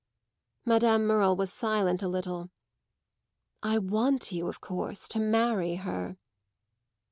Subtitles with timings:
[0.65, 2.49] Madame Merle was silent a little.
[3.61, 6.17] "I want you of course to marry her."